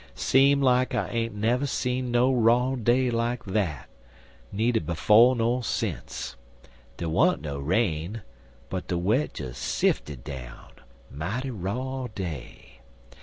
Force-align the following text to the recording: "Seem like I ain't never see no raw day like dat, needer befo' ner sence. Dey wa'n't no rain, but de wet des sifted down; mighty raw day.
"Seem 0.15 0.63
like 0.63 0.95
I 0.95 1.09
ain't 1.09 1.35
never 1.35 1.67
see 1.67 2.01
no 2.01 2.33
raw 2.33 2.73
day 2.73 3.11
like 3.11 3.45
dat, 3.45 3.87
needer 4.51 4.79
befo' 4.79 5.35
ner 5.35 5.61
sence. 5.61 6.35
Dey 6.97 7.05
wa'n't 7.05 7.41
no 7.43 7.59
rain, 7.59 8.23
but 8.69 8.87
de 8.87 8.97
wet 8.97 9.33
des 9.33 9.53
sifted 9.53 10.23
down; 10.23 10.71
mighty 11.11 11.51
raw 11.51 12.07
day. 12.15 12.79